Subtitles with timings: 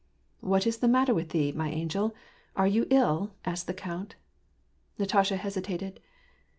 [0.39, 2.15] "What is the matter with thee, my angel?
[2.55, 3.35] Are you ill?
[3.39, 4.15] '* asked the count.
[4.97, 5.99] Natasha hesitated.